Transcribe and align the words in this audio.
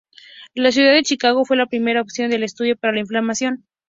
La 0.55 0.71
ciudad 0.71 0.93
de 0.93 1.03
Chicago 1.03 1.45
fue 1.45 1.57
la 1.57 1.67
primera 1.67 2.01
opción 2.01 2.31
de 2.31 2.43
estudio 2.43 2.75
para 2.75 2.91
la 2.97 3.05
filmación. 3.05 3.67